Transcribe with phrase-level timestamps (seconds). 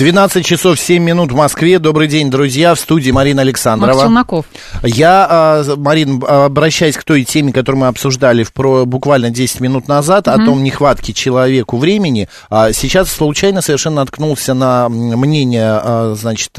[0.00, 1.78] 12 часов 7 минут в Москве.
[1.78, 2.74] Добрый день, друзья.
[2.74, 3.92] В студии Марина Александрова.
[3.92, 4.46] Макс Челноков.
[4.82, 9.88] Я, а, Марин, обращаясь к той теме, которую мы обсуждали в про, буквально 10 минут
[9.88, 16.56] назад, о том нехватке человеку времени, а, сейчас случайно совершенно наткнулся на мнение, а, значит,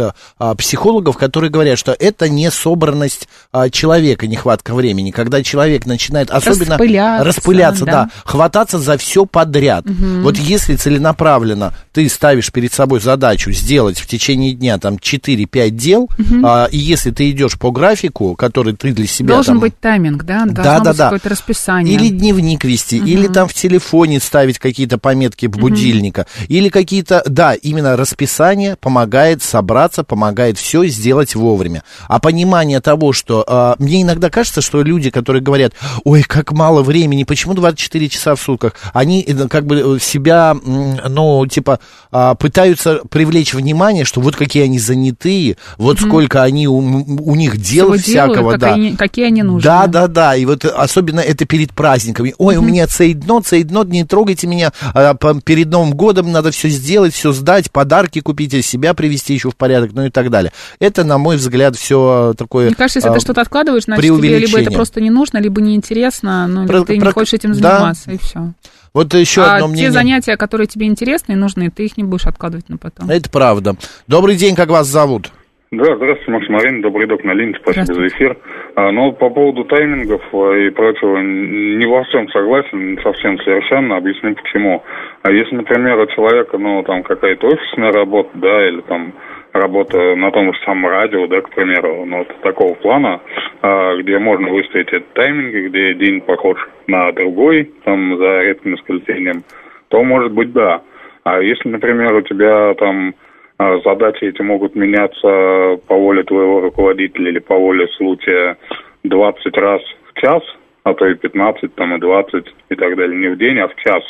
[0.58, 3.28] психологов, которые говорят, что это не собранность
[3.72, 5.09] человека, нехватка времени.
[5.09, 7.92] Когда человек начинает особенно Распыляться, распыляться да.
[7.92, 9.84] да, хвататься за все подряд.
[9.88, 16.10] Вот если целенаправленно ты ставишь перед собой задачу сделать в течение дня там 4-5 дел,
[16.44, 20.24] а, и если ты идешь по графику, который ты для себя Должен там, быть тайминг,
[20.24, 20.46] да?
[20.46, 21.04] Должно да, да, быть да.
[21.06, 21.94] какое-то расписание.
[21.94, 27.54] Или дневник вести, или там в телефоне ставить какие-то пометки в будильника, или какие-то, да,
[27.54, 31.84] именно расписание помогает собраться, помогает все сделать вовремя.
[32.08, 36.84] А понимание того, что а, мне иногда кажется, что люди, которые говорят, ой, как мало
[36.84, 41.80] времени, почему 24 часа в сутках, они э, как бы себя, м, ну, типа,
[42.12, 47.58] а, пытаются привлечь внимание, что вот какие они занятые, вот сколько они у, у них
[47.58, 48.73] дел Всего делают, всякого, как да.
[48.73, 49.61] они- какие они нужны.
[49.63, 52.33] Да, да, да, и вот особенно это перед праздниками.
[52.39, 55.13] Ой, у меня цейднот, цейднот, не трогайте меня, а,
[55.45, 59.91] перед Новым годом надо все сделать, все сдать, подарки купить, себя привести еще в порядок,
[59.94, 60.52] ну и так далее.
[60.80, 62.67] Это, на мой взгляд, все такое...
[62.67, 65.61] Мне кажется, если а, ты что-то откладываешь, значит, тебе либо это просто не нужно, либо
[65.61, 67.75] неинтересно, ну, либо Про- ты не про- хочешь этим да.
[67.75, 68.53] заниматься, и все.
[68.94, 69.91] Вот еще а одно те мнение.
[69.91, 73.09] занятия, которые тебе интересны и нужны, ты их не будешь откладывать на потом.
[73.09, 73.75] Это правда.
[74.07, 75.31] Добрый день, как вас зовут?
[75.72, 78.38] Да, здравствуйте, Макс Марин, добрый док на линии, спасибо за эфир.
[78.75, 84.35] А, ну, по поводу таймингов а, и прочего, не во всем согласен, совсем совершенно, объясню
[84.35, 84.84] почему.
[85.22, 89.13] А если, например, у человека, ну, там, какая-то офисная работа, да, или там
[89.53, 93.22] работа на том же самом радио, да, к примеру, ну, вот такого плана,
[93.62, 96.57] а, где можно выставить этот тайминг, где день похож
[96.88, 99.44] на другой, там, за редким исключением,
[99.90, 100.81] то, может быть, да.
[101.23, 103.13] А если, например, у тебя там
[103.57, 108.57] а, задачи эти могут меняться по воле твоего руководителя или по воле случая
[109.03, 110.41] 20 раз в час,
[110.84, 113.75] а то и 15, там, и 20 и так далее, не в день, а в
[113.75, 114.03] час.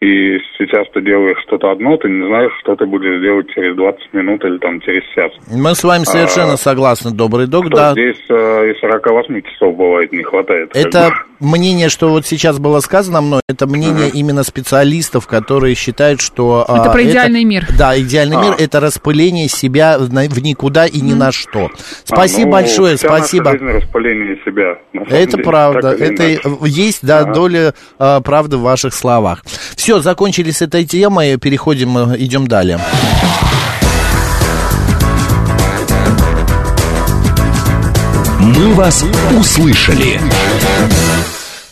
[0.00, 4.12] И сейчас ты делаешь что-то одно, ты не знаешь, что ты будешь делать через 20
[4.12, 5.32] минут или там через час.
[5.50, 7.92] Мы с вами совершенно А, согласны, добрый док, да.
[7.92, 10.70] здесь э, и 48 часов бывает не хватает.
[10.74, 11.12] Это.
[11.40, 16.64] Мнение, что вот сейчас было сказано мной, это мнение именно специалистов, которые считают, что...
[16.66, 17.66] а, Это про идеальный мир.
[17.76, 18.42] Да, идеальный А.
[18.42, 21.70] мир это распыление себя в, в никуда и ни на что.
[22.04, 23.52] Спасибо А, ну, большое, вся спасибо.
[23.52, 24.78] Наша жизнь распыление себя.
[25.08, 26.40] Это деле, правда, это иначе.
[26.66, 27.32] есть, да, Ага.
[27.34, 29.44] доля а, правды в ваших словах.
[29.76, 32.78] Все, закончили с этой темой, переходим, э, идем далее.
[38.40, 39.04] «Мы вас
[39.38, 40.20] услышали».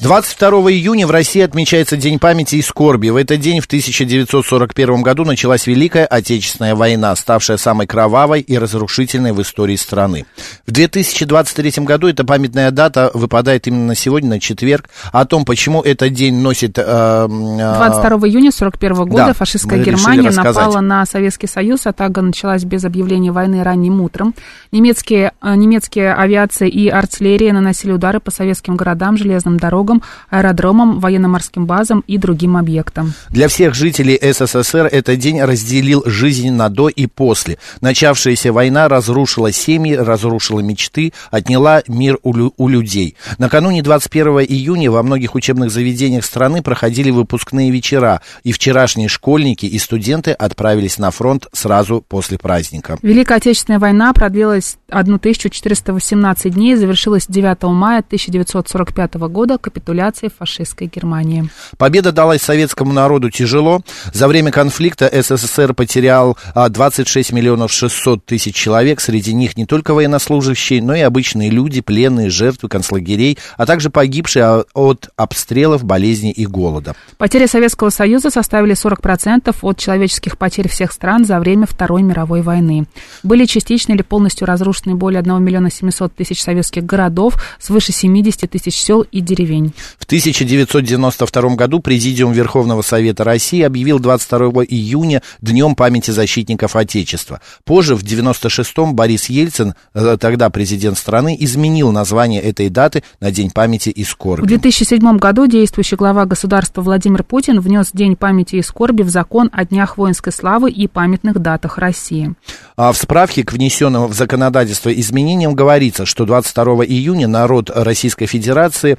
[0.05, 3.09] 22 июня в России отмечается День памяти и скорби.
[3.09, 9.33] В этот день в 1941 году началась Великая Отечественная война, ставшая самой кровавой и разрушительной
[9.33, 10.27] в истории страны.
[10.67, 14.91] В 2023 году эта памятная дата выпадает именно на сегодня, на четверг.
[15.11, 16.77] О том, почему этот день носит...
[16.77, 21.87] э, э, 22 июня 41 года да, фашистская Германия напала на Советский Союз.
[21.87, 24.35] Атака началась без объявления войны ранним утром.
[24.71, 29.94] Немецкие, э, немецкие авиация и артиллерия наносили удары по советским городам, железным дорогам,
[30.31, 33.13] аэродромам, военно-морским базам и другим объектам.
[33.31, 37.59] Для всех жителей СССР этот день разделил жизнь на до и после.
[37.81, 43.17] Начавшаяся война разрушила семьи, разрушила мечты, отняла мир у, лю- у людей.
[43.39, 49.79] Накануне 21 июня во многих учебных заведениях страны проходили выпускные вечера, и вчерашние школьники и
[49.79, 52.99] студенты отправились на фронт сразу после праздника.
[53.03, 60.87] Великая Отечественная война продлилась 1418 дней и завершилась 9 мая 1945 года капитулацией капитуляции фашистской
[60.87, 61.51] Германии.
[61.77, 63.83] Победа далась советскому народу тяжело.
[64.15, 69.01] За время конфликта СССР потерял 26 а, миллионов 600 тысяч человек.
[69.01, 74.45] Среди них не только военнослужащие, но и обычные люди, пленные, жертвы концлагерей, а также погибшие
[74.45, 76.97] а, от обстрелов, болезней и голода.
[77.19, 82.87] Потери Советского Союза составили 40% от человеческих потерь всех стран за время Второй мировой войны.
[83.23, 88.77] Были частично или полностью разрушены более 1 миллиона 700 тысяч советских городов, свыше 70 тысяч
[88.77, 89.64] сел и деревень.
[89.99, 97.41] В 1992 году Президиум Верховного Совета России объявил 22 июня Днем памяти защитников Отечества.
[97.65, 103.51] Позже, в 1996-м, Борис Ельцин, э, тогда президент страны, изменил название этой даты на День
[103.51, 104.45] памяти и скорби.
[104.45, 109.51] В 2007 году действующий глава государства Владимир Путин внес День памяти и скорби в закон
[109.53, 112.35] о Днях воинской славы и памятных датах России.
[112.77, 118.97] А в справке к внесенным в законодательство изменениям говорится, что 22 июня народ Российской Федерации,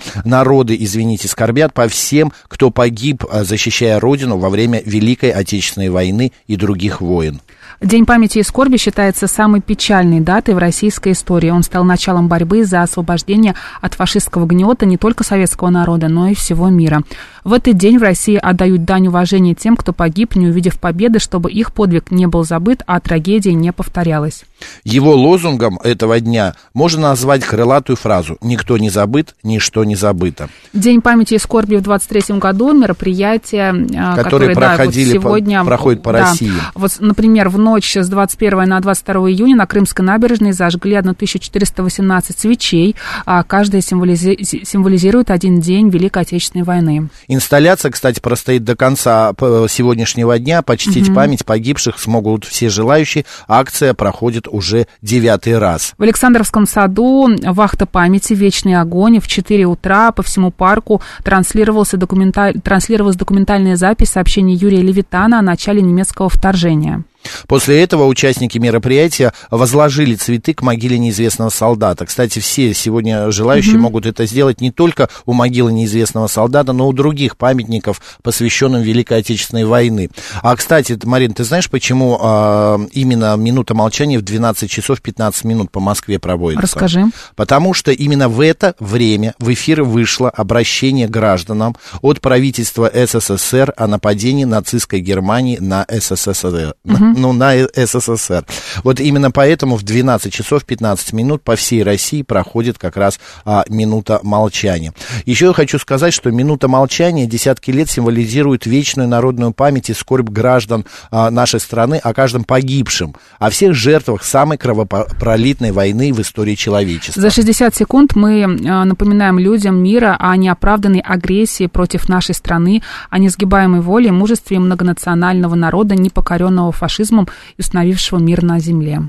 [0.56, 6.32] народы, извините, скорбят по всем, кто погиб, а, защищая Родину во время Великой Отечественной войны
[6.48, 7.42] и других войн.
[7.82, 11.50] День памяти и скорби считается самой печальной датой в российской истории.
[11.50, 16.36] Он стал началом борьбы за освобождение от фашистского гнета не только советского народа, но и
[16.36, 17.04] всего мира.
[17.44, 21.52] В этот день в России отдают дань уважения тем, кто погиб, не увидев победы, чтобы
[21.52, 24.46] их подвиг не был забыт, а трагедия не повторялась.
[24.84, 30.50] Его лозунгом этого дня можно назвать крылатую фразу «Никто не забыт, ничто не забыто».
[30.74, 35.60] День памяти и скорби в 23 году, мероприятие, а, которые, которые проходили да, вот сегодня,
[35.62, 36.52] по, проходят по да, России.
[36.74, 42.96] Вот, например, в ночь с 21 на 22 июня на Крымской набережной зажгли 1418 свечей,
[43.26, 47.10] а каждая символизи- символизирует один день Великой Отечественной войны.
[47.28, 50.62] Инсталляция, кстати, простоит до конца сегодняшнего дня.
[50.62, 51.16] Почтить угу.
[51.16, 53.26] память погибших смогут все желающие.
[53.48, 55.94] Акция проходит уже девятый раз.
[55.98, 62.60] В Александровском саду вахта памяти «Вечный огонь» в 4 утра по всему парку транслировался документаль...
[62.62, 67.04] транслировалась документальная запись сообщения Юрия Левитана о начале немецкого вторжения.
[67.48, 72.06] После этого участники мероприятия возложили цветы к могиле неизвестного солдата.
[72.06, 73.80] Кстати, все сегодня желающие mm-hmm.
[73.80, 78.82] могут это сделать не только у могилы неизвестного солдата, но и у других памятников, посвященным
[78.82, 80.10] Великой Отечественной войны.
[80.42, 85.72] А, кстати, Марин, ты знаешь, почему а, именно минута молчания в 12 часов 15 минут
[85.72, 86.64] по Москве проводится?
[86.64, 87.06] Расскажи.
[87.36, 93.88] Потому что именно в это время в эфир вышло обращение гражданам от правительства СССР о
[93.88, 96.76] нападении нацистской Германии на СССР.
[96.86, 98.46] Mm-hmm ну, на СССР.
[98.84, 103.64] Вот именно поэтому в 12 часов 15 минут по всей России проходит как раз а,
[103.70, 104.94] минута молчания.
[105.26, 110.30] Еще я хочу сказать, что минута молчания десятки лет символизирует вечную народную память и скорбь
[110.30, 116.56] граждан а, нашей страны о каждом погибшем, о всех жертвах самой кровопролитной войны в истории
[116.56, 117.22] человечества.
[117.22, 123.20] За 60 секунд мы а, напоминаем людям мира о неоправданной агрессии против нашей страны, о
[123.20, 129.02] несгибаемой воле мужестве многонационального народа, непокоренного фашизмом фашизмом и установившего мир на земле.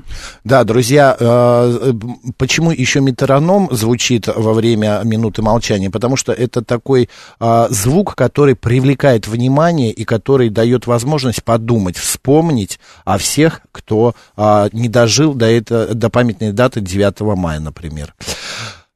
[0.43, 1.93] Да, друзья, э,
[2.37, 5.89] почему еще метроном звучит во время минуты молчания?
[5.89, 7.09] Потому что это такой
[7.39, 14.69] э, звук, который привлекает внимание и который дает возможность подумать, вспомнить о всех, кто э,
[14.71, 18.13] не дожил до, это, до памятной даты 9 мая, например.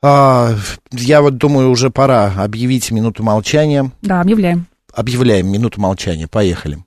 [0.04, 3.92] Я вот думаю, уже пора объявить минуту молчания.
[4.02, 4.66] Да, объявляем.
[4.92, 6.28] Объявляем минуту молчания.
[6.28, 6.80] Поехали.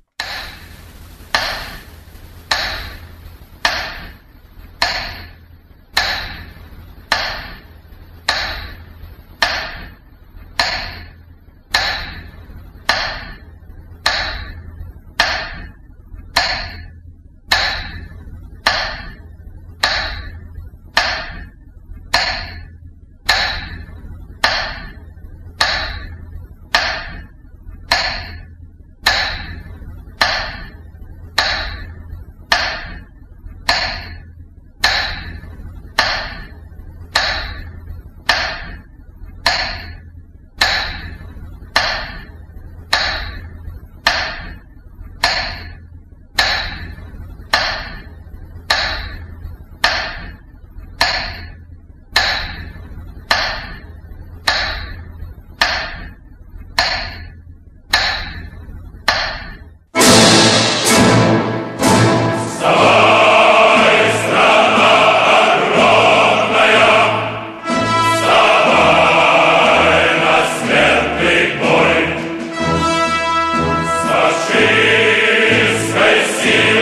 [74.54, 76.74] Ты спаси.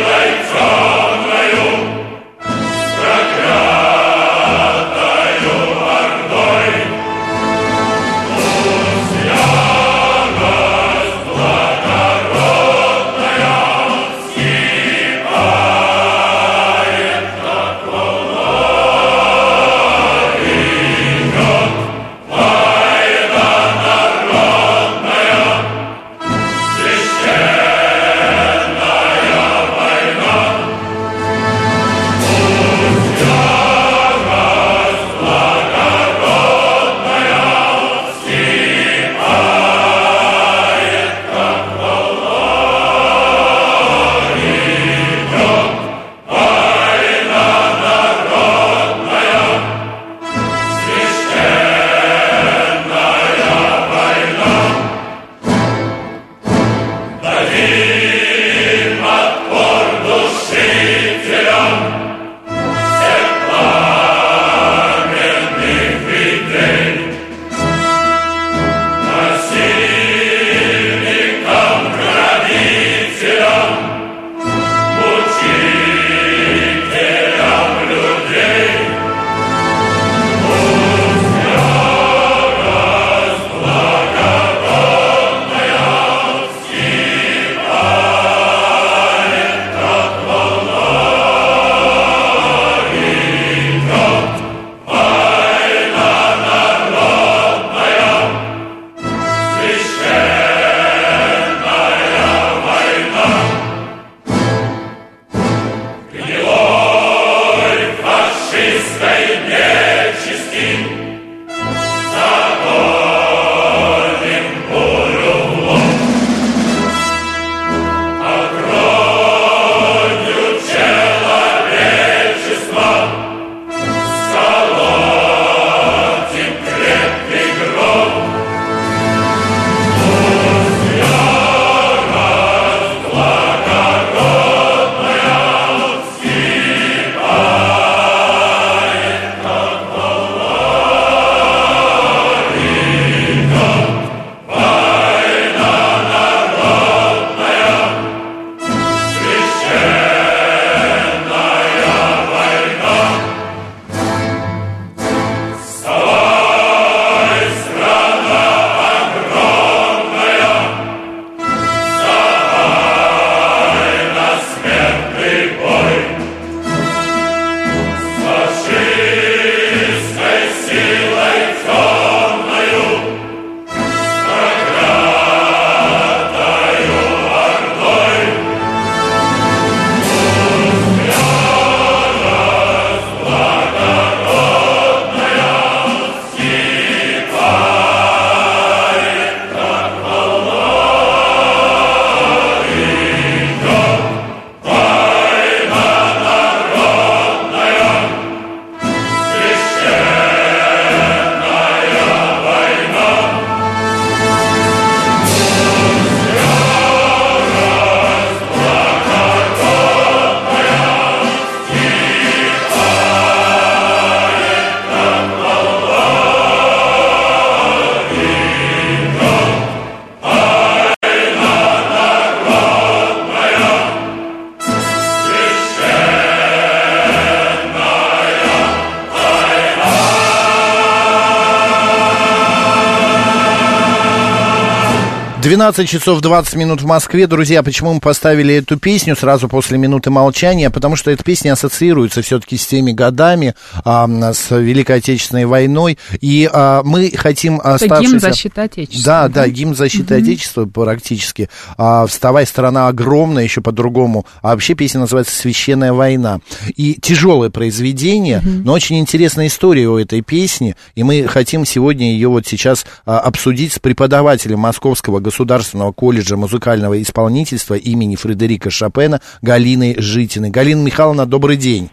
[235.52, 237.26] 12 часов 20 минут в Москве.
[237.26, 240.70] Друзья, почему мы поставили эту песню сразу после минуты молчания?
[240.70, 243.54] Потому что эта песня ассоциируется все-таки с теми годами,
[243.84, 245.98] а, с Великой Отечественной войной.
[246.22, 248.08] И а, мы хотим оставшись...
[248.08, 249.04] гимн защиты Отечества.
[249.04, 250.22] Да, да, гимн защиты угу.
[250.22, 251.50] Отечества практически.
[251.76, 254.24] А, «Вставай, страна огромная», еще по-другому.
[254.40, 256.40] А вообще песня называется «Священная война».
[256.76, 258.48] И тяжелое произведение, угу.
[258.64, 260.76] но очень интересная история у этой песни.
[260.94, 266.36] И мы хотим сегодня ее вот сейчас а, обсудить с преподавателем Московского государственного Государственного колледжа
[266.36, 270.50] музыкального исполнительства имени Фредерика Шопена Галиной Житиной.
[270.50, 271.90] Галина Михайловна, добрый день.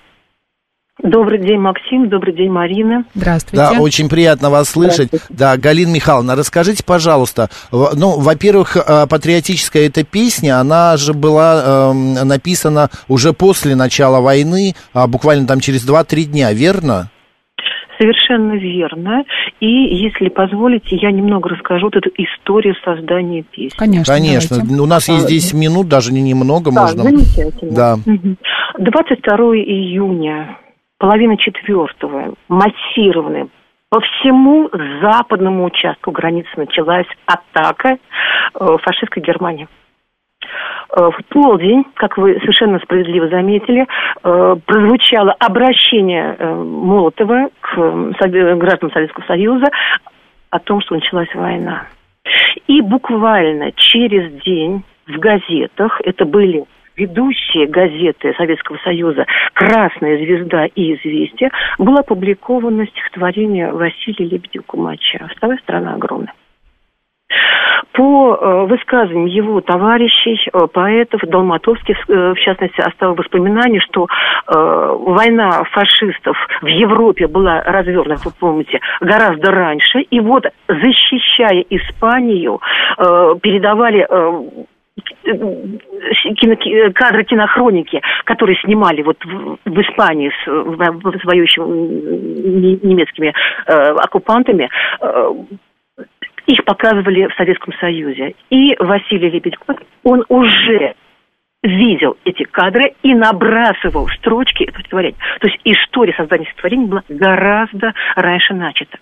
[1.02, 2.10] Добрый день, Максим.
[2.10, 3.06] Добрый день, Марина.
[3.16, 3.58] Здравствуйте.
[3.58, 5.10] Да, очень приятно вас слышать.
[5.30, 12.24] Да, Галина Михайловна, расскажите, пожалуйста, ну, во-первых, э, патриотическая эта песня, она же была э,
[12.26, 17.10] написана уже после начала войны, а буквально там через 2-3 дня, верно?
[18.00, 19.24] Совершенно верно.
[19.60, 23.78] И, если позволите, я немного расскажу вот эту историю создания песни.
[23.78, 24.58] Конечно, Конечно.
[24.58, 24.82] Давайте.
[24.82, 27.04] У нас есть 10 минут, даже не немного да, можно.
[27.04, 27.76] замечательно.
[27.76, 27.96] Да.
[28.78, 30.58] 22 июня,
[30.98, 33.50] половина четвертого, массированная
[33.90, 34.70] по всему
[35.02, 37.98] западному участку границы началась атака
[38.54, 39.68] э, фашистской Германии.
[40.96, 43.86] Э, в полдень, как вы совершенно справедливо заметили,
[44.24, 49.68] э, прозвучало обращение э, Молотова к гражданам Советского Союза
[50.50, 51.84] о том, что началась война.
[52.68, 56.66] И буквально через день в газетах, это были
[56.96, 65.94] ведущие газеты Советского Союза «Красная звезда» и «Известия», было опубликовано стихотворение Василия Лебедева-Кумача «Вставая страна
[65.94, 66.34] огромная».
[67.94, 74.08] По э, высказываниям его товарищей, э, поэтов, Долматовских, э, в частности, оставил воспоминание, что
[74.48, 80.00] война фашистов в Европе была развернута, вы помните, гораздо раньше.
[80.00, 82.60] И вот, защищая Испанию,
[82.98, 84.08] передавали
[86.94, 93.34] кадры кинохроники, которые снимали вот в, Испании с, с воюющими немецкими
[93.68, 94.70] оккупантами,
[96.50, 98.34] их показывали в Советском Союзе.
[98.50, 100.96] И Василий Лебедьков, он уже
[101.62, 105.18] видел эти кадры и набрасывал строчки этого стихотворения.
[105.42, 108.98] То есть история создания стихотворения была гораздо раньше начата.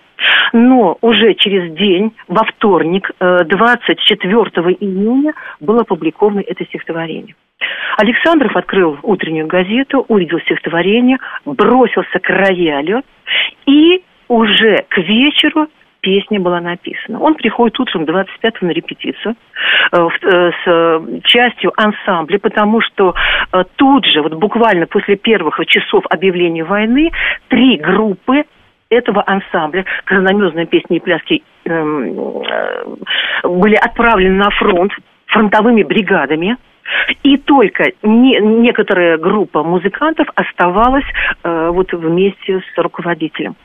[0.51, 7.35] Но уже через день, во вторник, 24 э, июня, было опубликовано это стихотворение.
[7.97, 13.03] Александров открыл утреннюю газету, увидел стихотворение, бросился к роялю
[13.65, 15.67] и уже к вечеру
[16.01, 17.19] песня была написана.
[17.19, 19.35] Он приходит утром 25-го на репетицию
[19.91, 23.13] э, э, с э, частью ансамбля, потому что
[23.75, 27.11] тут же, вот буквально после первых часов объявления войны,
[27.47, 28.43] три группы
[28.89, 32.43] этого ансамбля, красномезные песни и пляски, эм,
[33.43, 34.91] были отправлены на фронт
[35.27, 36.57] фронтовыми бригадами,
[37.23, 41.05] и только не, некоторая группа музыкантов оставалась
[41.43, 43.55] э, вот вместе с руководителем.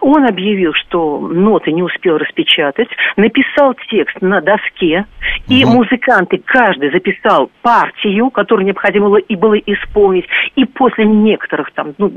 [0.00, 5.06] Он объявил, что ноты не успел распечатать, написал текст на доске,
[5.48, 5.74] и угу.
[5.74, 12.12] музыканты, каждый записал партию, которую необходимо было и было исполнить, и после некоторых там, ну,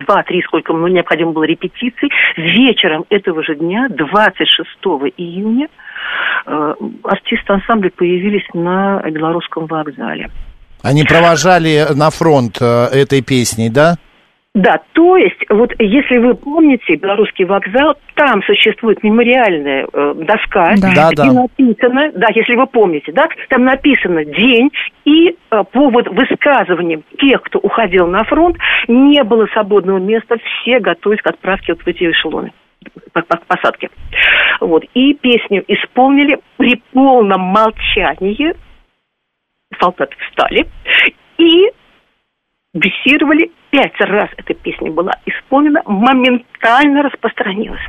[0.00, 4.68] два-три, сколько ну, необходимо было репетиций, вечером этого же дня, 26
[5.16, 5.68] июня,
[6.46, 10.30] э, артисты ансамбля появились на Белорусском вокзале.
[10.82, 13.96] Они провожали на фронт э, этой песней, да?
[14.58, 21.12] Да, то есть, вот если вы помните белорусский вокзал, там существует мемориальная э, доска, да.
[21.12, 24.72] где да, написано, да, если вы помните, да, там написано день,
[25.04, 28.56] и э, по вот высказываниям тех, кто уходил на фронт,
[28.88, 32.52] не было свободного места, все готовились к отправке вот в эти эшелоны
[33.12, 33.90] посадки.
[34.60, 34.82] Вот.
[34.94, 38.56] И песню исполнили при полном молчании.
[39.80, 40.66] Солдаты встали
[41.36, 41.70] и
[42.74, 47.80] бесировали пять раз эта песня была исполнена, моментально распространилась.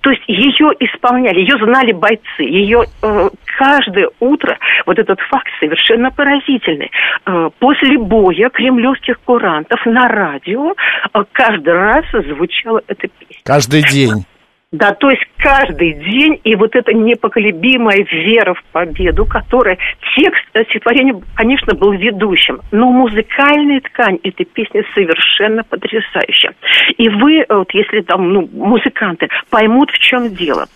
[0.00, 6.10] То есть ее исполняли, ее знали бойцы, ее э, каждое утро, вот этот факт совершенно
[6.10, 6.90] поразительный.
[7.26, 13.42] Э, после боя кремлевских курантов на радио э, каждый раз звучала эта песня.
[13.44, 14.24] Каждый день.
[14.70, 19.78] Да, то есть каждый день, и вот эта непоколебимая вера в победу, которая
[20.14, 26.52] текст стихотворения, конечно, был ведущим, но музыкальная ткань этой песни совершенно потрясающая.
[26.98, 30.66] И вы, вот если там, ну, музыканты поймут, в чем дело.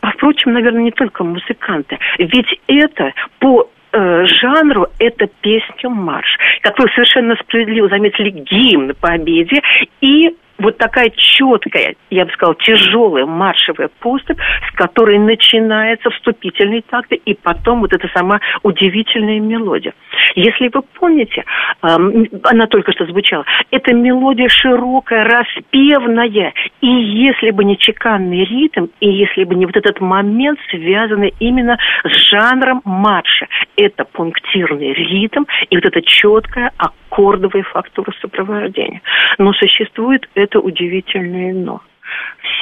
[0.00, 1.96] А, впрочем, наверное, не только музыканты.
[2.18, 6.36] Ведь это по э, жанру это песня марш,
[6.82, 9.60] вы совершенно справедливо заметили, гимн победе
[10.00, 14.38] и вот такая четкая, я бы сказала, тяжелая маршевая поступь,
[14.70, 19.94] с которой начинается вступительный такт, и потом вот эта сама удивительная мелодия.
[20.34, 21.44] Если вы помните,
[21.80, 29.08] она только что звучала, эта мелодия широкая, распевная, и если бы не чеканный ритм, и
[29.08, 35.76] если бы не вот этот момент, связанный именно с жанром марша, это пунктирный ритм и
[35.76, 39.02] вот эта четкая аккордовая фактура сопровождения.
[39.38, 41.82] Но существует это удивительное «но».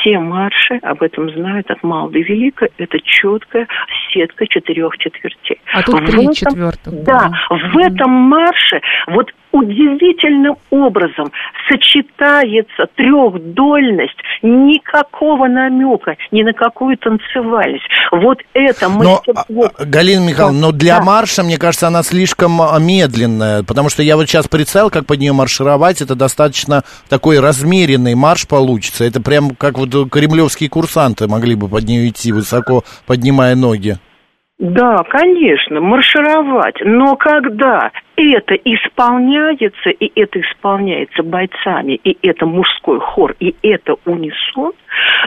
[0.01, 2.68] Все марши об этом знают от мала до велика.
[2.79, 3.68] Это четкая
[4.12, 5.61] сетка четырех четвертей.
[5.72, 7.05] А тут три четвертых.
[7.05, 11.33] Да, в этом марше вот удивительным образом
[11.69, 17.85] сочетается трехдольность, никакого намека ни на какую танцевальность.
[18.12, 19.45] Вот это мастерство.
[19.49, 21.05] Но, а, Галина Михайловна, но для да.
[21.05, 25.19] марша, мне кажется, она слишком а, медленная, потому что я вот сейчас представил, как под
[25.19, 29.05] нее маршировать, это достаточно такой размеренный марш получится.
[29.05, 33.99] Это прям как вот кремлевские курсанты могли бы под нее идти, высоко поднимая ноги.
[34.59, 36.77] Да, конечно, маршировать.
[36.81, 44.73] Но когда это исполняется, и это исполняется бойцами, и это мужской хор, и это унисон,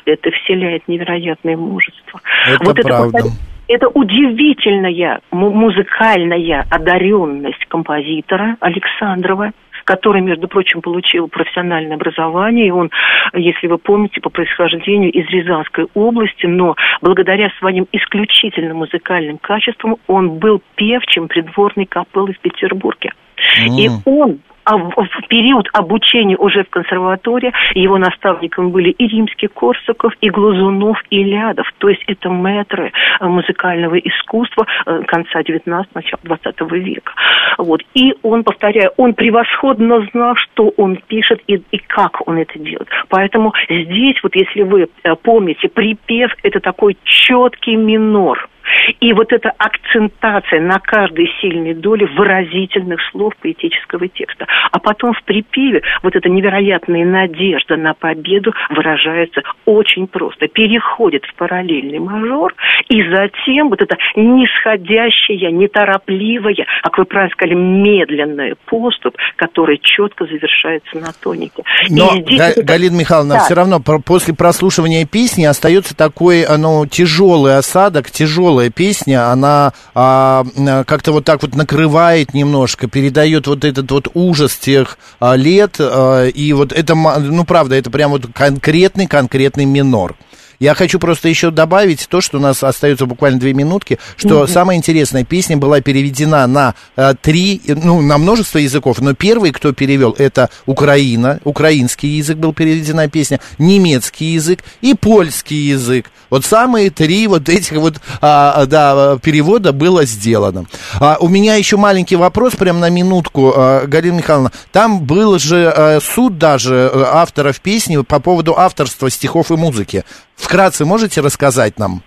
[0.06, 2.22] это вселяет невероятное мужество.
[2.48, 3.20] Это вот правда.
[3.20, 3.28] Это,
[3.68, 9.52] это удивительная музыкальная одаренность композитора Александрова,
[9.90, 12.92] который, между прочим, получил профессиональное образование, и он,
[13.34, 20.38] если вы помните, по происхождению из Рязанской области, но благодаря своим исключительно музыкальным качествам он
[20.38, 23.14] был певчим придворной капеллы в Петербурге.
[23.58, 23.80] Mm.
[23.80, 24.40] И он
[24.78, 30.98] в, в период обучения уже в консерватории его наставниками были и римский Корсаков, и Глазунов,
[31.10, 31.72] и Лядов.
[31.78, 37.14] То есть это мэтры э, музыкального искусства э, конца 19 начала 20 века.
[37.58, 37.82] Вот.
[37.94, 42.88] И он, повторяю, он превосходно знал, что он пишет и, и как он это делает.
[43.10, 48.48] Поэтому здесь, вот если вы э, помните, припев– это такой четкий минор–
[49.00, 54.48] и вот эта акцентация на каждой сильной доле выразительных слов поэтического текста.
[54.72, 60.48] А потом в припеве вот эта невероятная надежда на победу выражается очень просто.
[60.48, 62.54] Переходит в параллельный мажор,
[62.88, 70.98] и затем вот эта нисходящая, неторопливая, как вы правильно сказали, медленная поступ, которая четко завершается
[70.98, 71.64] на тонике.
[71.90, 72.64] Но, Га- это...
[72.64, 73.40] Галина Михайловна, да.
[73.42, 80.46] все равно после прослушивания песни остается такой, ну, тяжелый осадок, тяжелая песня, она а,
[80.88, 86.28] как-то вот так вот накрывает немножко, передает вот этот вот ужас тех а, лет, а,
[86.28, 90.16] и вот это, ну, правда, это прям вот конкретный-конкретный минор.
[90.60, 94.52] Я хочу просто еще добавить то, что у нас остается буквально две минутки, что mm-hmm.
[94.52, 99.72] самая интересная песня была переведена на э, три, ну, на множество языков, но первый, кто
[99.72, 106.12] перевел, это Украина, украинский язык был переведена песня, немецкий язык и польский язык.
[106.30, 110.66] Вот самые три вот этих вот, а, да, перевода было сделано.
[111.00, 114.52] А, у меня еще маленький вопрос, прям на минутку, а, Галина Михайловна.
[114.72, 120.04] Там был же а, суд даже э, авторов песни по поводу авторства стихов и музыки.
[120.40, 122.02] Вкратце можете рассказать нам?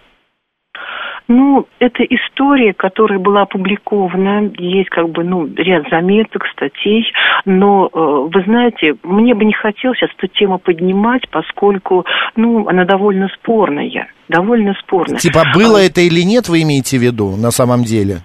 [1.29, 7.07] Ну, это история, которая была опубликована, есть как бы, ну, ряд заметок, статей,
[7.45, 7.99] но, э,
[8.35, 12.05] вы знаете, мне бы не хотелось сейчас эту тему поднимать, поскольку,
[12.37, 15.19] ну, она довольно спорная, довольно спорная.
[15.19, 15.83] Типа, было а...
[15.83, 18.19] это или нет, вы имеете в виду, на самом деле?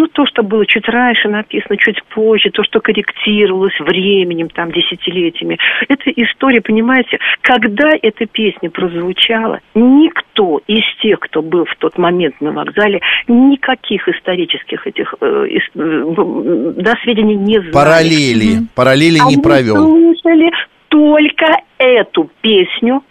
[0.00, 5.58] Ну, то, что было чуть раньше написано, чуть позже, то, что корректировалось временем, там, десятилетиями.
[5.88, 12.40] Это история, понимаете, когда эта песня прозвучала, никто из тех, кто был в тот момент
[12.40, 17.72] на вокзале, никаких исторических этих э, э, да, сведений не знали.
[17.72, 19.84] Параллели, параллели не Они провел.
[19.86, 20.50] слышали
[20.88, 23.02] только эту песню,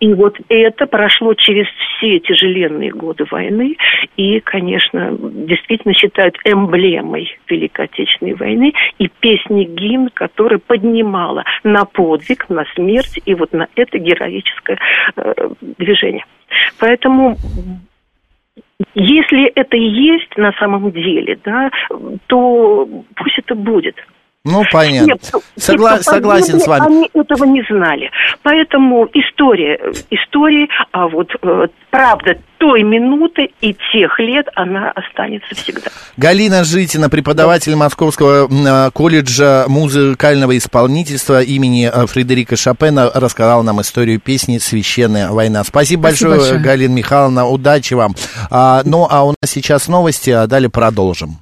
[0.00, 3.76] И вот это прошло через все тяжеленные годы войны,
[4.16, 12.48] и, конечно, действительно считают эмблемой Великой Отечественной войны, и песни гимн, которая поднимала на подвиг,
[12.48, 14.78] на смерть, и вот на это героическое
[15.16, 15.34] э,
[15.78, 16.24] движение.
[16.80, 17.36] Поэтому
[18.94, 21.70] если это и есть на самом деле, да,
[22.26, 23.96] то пусть это будет.
[24.44, 25.12] Ну, понятно.
[25.12, 26.86] Нет, Согла- согласен с вами.
[26.86, 28.10] Они этого не знали.
[28.42, 29.80] Поэтому история
[30.10, 35.90] истории, а вот э, правда той минуты и тех лет она останется всегда.
[36.18, 44.20] Галина Житина, преподаватель Московского э, колледжа музыкального исполнительства имени э, Фредерика Шопена, рассказала нам историю
[44.20, 45.64] песни «Священная война».
[45.64, 48.14] Спасибо, Спасибо большое, большое, Галина Михайловна, удачи вам.
[48.50, 51.38] А, ну, а у нас сейчас новости, а далее продолжим.